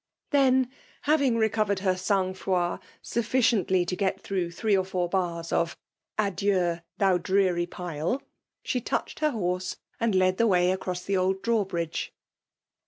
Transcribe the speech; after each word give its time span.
Then, 0.31 0.71
having 1.03 1.37
recovered 1.37 1.81
her 1.81 1.95
sang 1.95 2.33
froid 2.33 2.79
suffici 3.03 3.45
FEMALE 3.51 3.65
DOMINATION. 3.65 3.65
269 3.67 3.83
^ntly 3.83 3.87
to 3.87 3.95
get 3.95 4.21
through 4.21 4.49
three 4.51 4.75
or 4.75 4.83
four 4.83 5.07
bars 5.07 5.53
of 5.53 5.77
"Adieu, 6.17 6.79
thou 6.97 7.19
dreary 7.19 7.67
pile!" 7.67 8.23
she 8.63 8.81
touched 8.81 9.19
her 9.19 9.29
horse^ 9.29 9.75
and 9.99 10.15
led 10.15 10.37
the 10.37 10.47
way 10.47 10.71
across 10.71 11.03
the 11.05 11.15
old 11.17 11.43
draw 11.43 11.63
bridge. 11.65 12.11